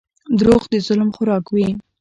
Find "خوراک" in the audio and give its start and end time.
1.15-1.45